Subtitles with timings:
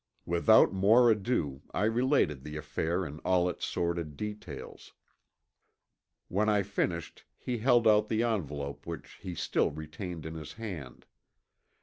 [0.25, 4.93] Without more ado I related the affair in all its sordid details.
[6.27, 11.05] When I finished he held out the envelope which he still retained in his hand.